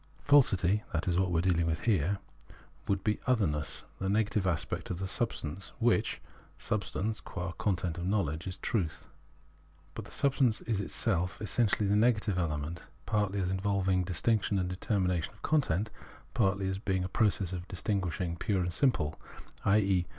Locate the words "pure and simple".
18.39-19.21